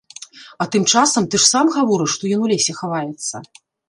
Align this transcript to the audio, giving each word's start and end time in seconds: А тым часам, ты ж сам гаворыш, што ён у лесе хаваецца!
А 0.63 0.65
тым 0.75 0.83
часам, 0.93 1.27
ты 1.35 1.39
ж 1.43 1.45
сам 1.49 1.69
гаворыш, 1.75 2.13
што 2.15 2.31
ён 2.39 2.41
у 2.47 2.49
лесе 2.53 2.73
хаваецца! 2.81 3.35